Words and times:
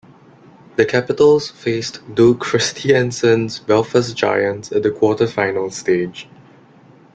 The 0.77 0.85
Capitals 0.87 1.51
faced 1.51 1.99
Doug 2.15 2.39
Christiansen's 2.39 3.59
Belfast 3.59 4.17
Giants 4.17 4.71
at 4.71 4.81
the 4.81 4.89
Quarter 4.89 5.27
Final 5.27 5.69
stage. 5.69 6.27